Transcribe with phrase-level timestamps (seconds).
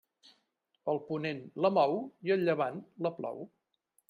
[0.93, 1.95] El ponent la mou
[2.29, 3.47] i el llevant la plou.